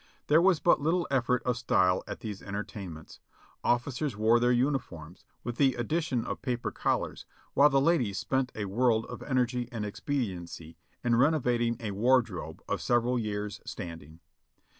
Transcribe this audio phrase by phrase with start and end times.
[0.25, 3.19] There was but little effort of "stvle" at these entertainments;
[3.63, 8.65] officers wore their uniforms, with the addition of paper collars, while the ladies spent a
[8.65, 14.21] world of energy and expediency in renovating a wardrobe of several years' standing.